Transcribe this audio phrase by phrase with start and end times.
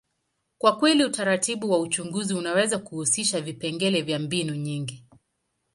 [0.57, 5.03] kwa kweli, utaratibu wa uchunguzi unaweza kuhusisha vipengele vya mbinu nyingi.